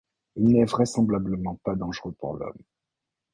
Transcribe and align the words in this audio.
Il 0.35 0.45
n'est 0.47 0.65
vraisemblablement 0.65 1.59
pas 1.63 1.75
dangereux 1.75 2.15
pour 2.17 2.33
l'Homme. 2.33 2.63